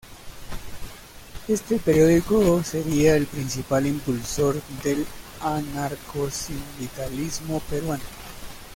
[1.47, 5.05] Este periódico sería el principal impulsor del
[5.43, 8.01] anarcosindicalismo peruano.